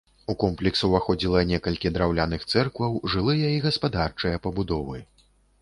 [0.33, 4.97] У комплекс уваходзіла некалькі драўляных цэркваў, жылыя і гаспадарчыя пабудовы.